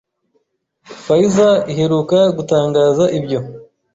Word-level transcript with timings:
Pfizer 1.01 1.57
iheruka 1.71 2.19
gutangaza 2.37 3.05
ibyo 3.17 3.39